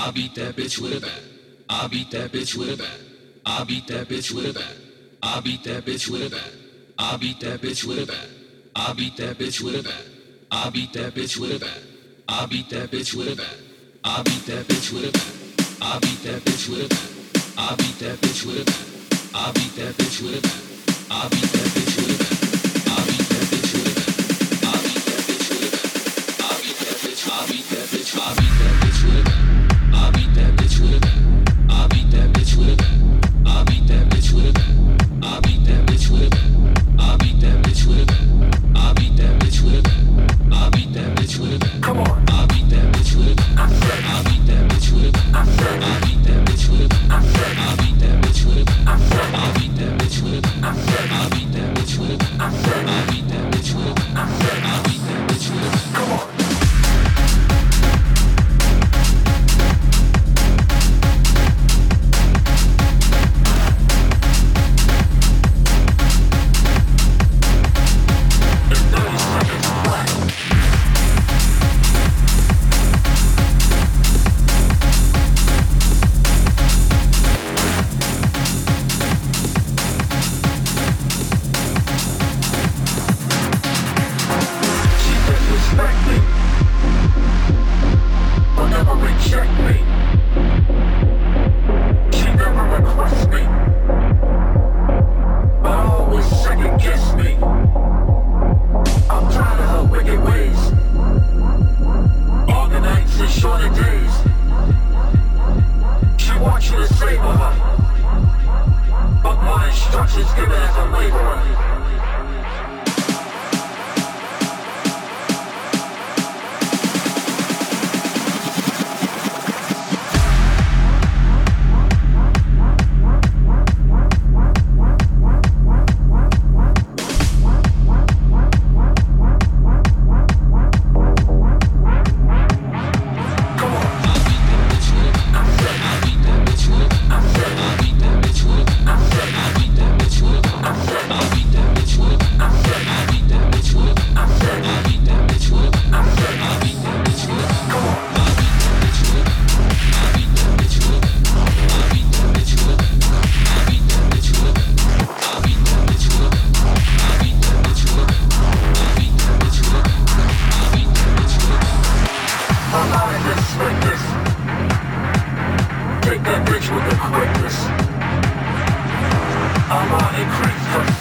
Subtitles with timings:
[0.00, 1.22] I beat that bitch with a bat.
[1.68, 3.00] I beat that bitch with a bat.
[3.44, 4.76] I beat that bitch with a bat.
[5.22, 6.52] I beat that bitch with a bat.
[6.98, 8.30] I beat that bitch with a bat.
[8.74, 10.06] I beat that bitch with a bat.
[10.50, 11.82] I beat that bitch with a bat.
[12.30, 13.58] I beat that bitch with a bat.
[14.02, 15.36] I beat that bitch with a bat.
[15.82, 17.10] I beat that bitch with a bat.
[17.58, 18.86] I beat that bitch with a bat.
[19.34, 20.62] I beat that bitch with a bat.
[21.10, 21.89] I beat that bitch
[52.42, 52.79] I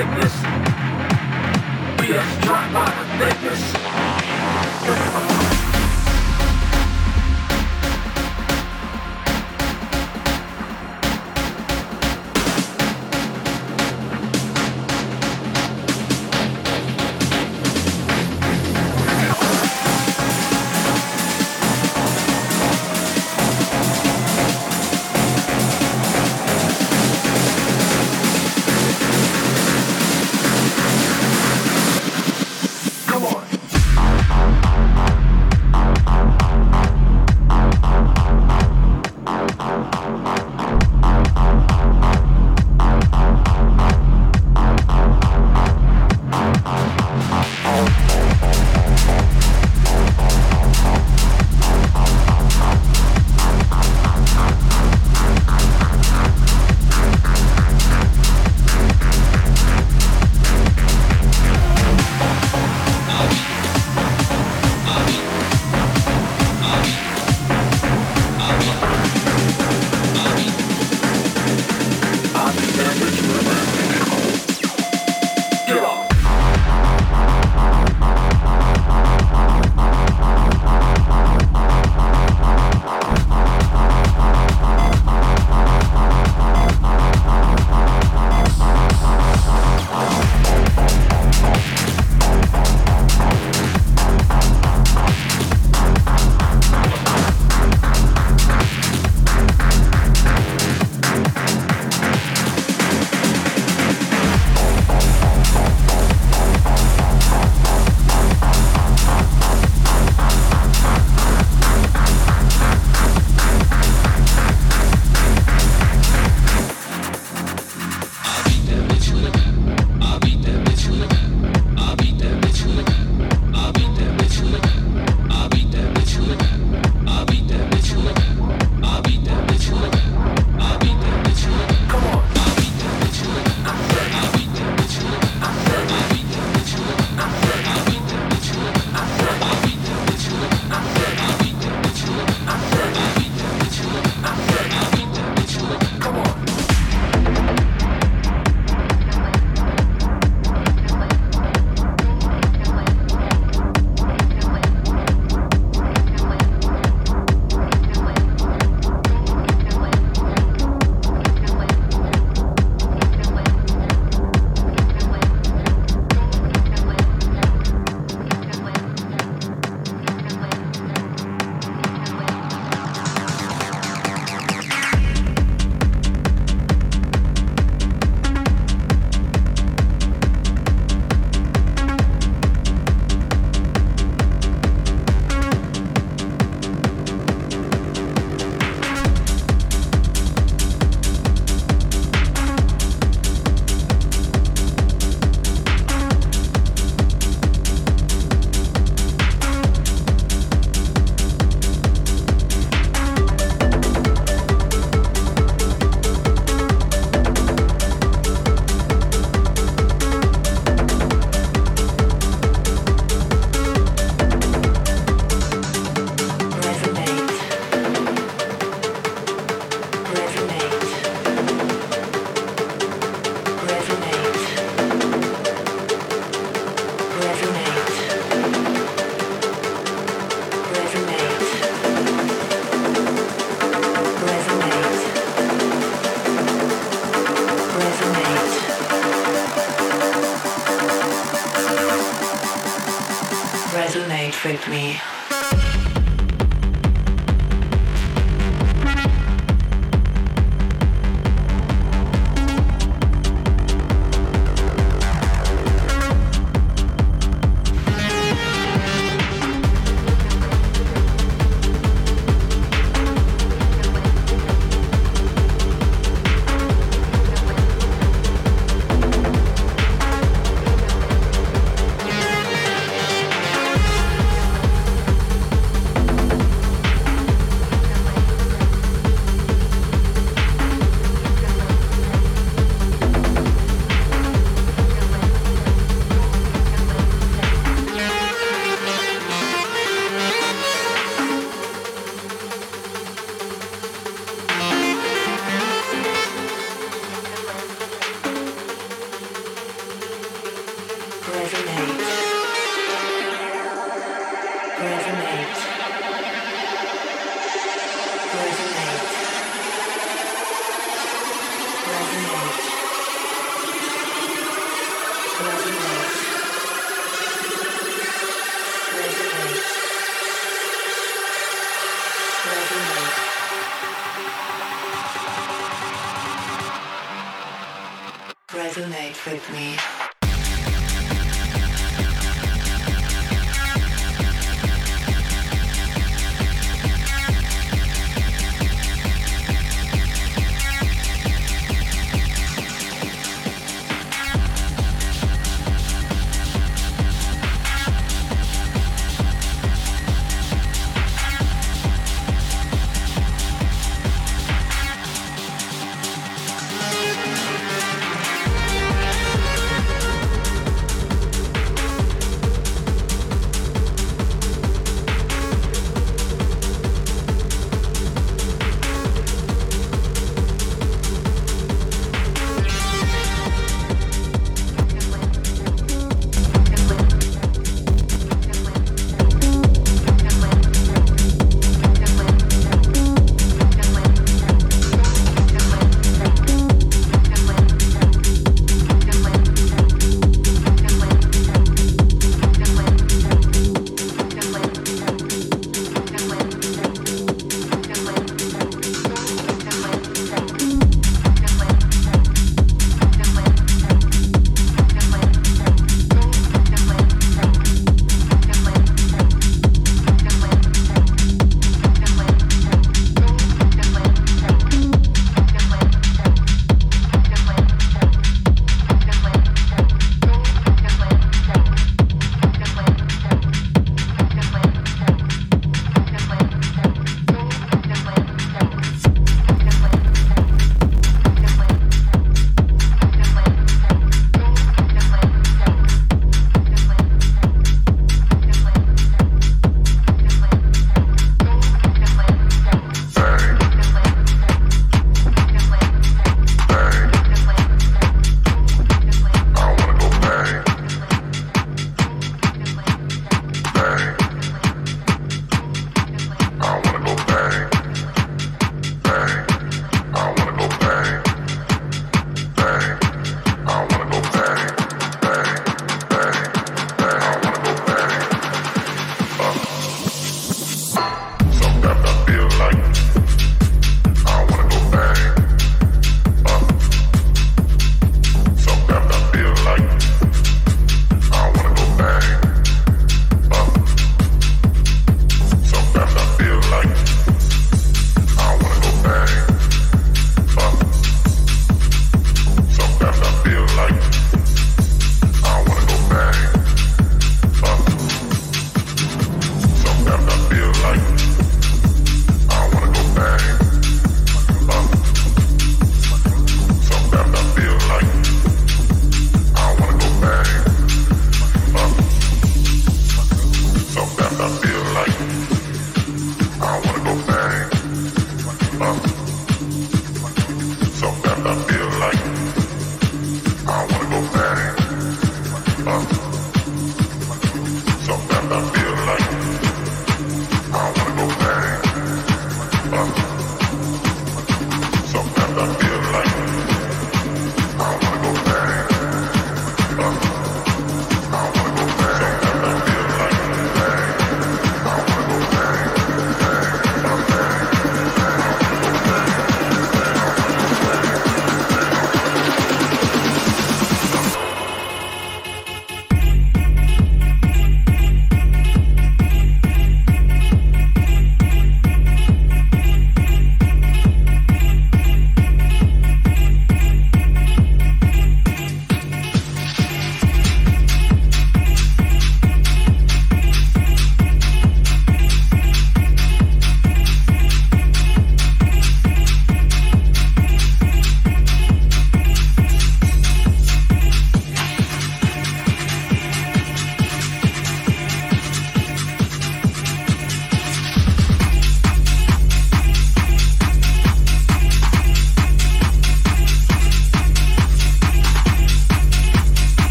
[0.00, 0.49] sickness.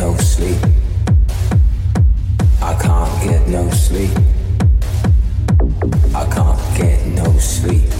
[0.00, 0.56] no sleep.
[2.62, 4.10] I can't get no sleep.
[6.14, 7.99] I can't get no sleep.